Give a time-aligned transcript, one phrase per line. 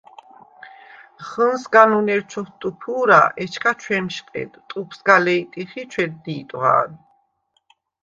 [1.27, 6.91] ხჷნსგანუნ ერ ჩოთტუფუ̄რა, ეჩქა ჩვემშყედ, ტუფ სგა ლეჲტიხ ი ჩვედი̄ტვა̄ნ.